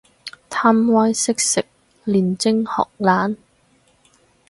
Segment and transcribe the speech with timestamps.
[0.49, 1.63] 貪威識食，
[2.05, 3.37] 練精學懶